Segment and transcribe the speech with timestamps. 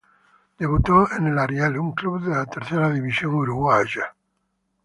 [0.57, 4.15] Debutó en el Ariel, un club de la tercera división uruguaya.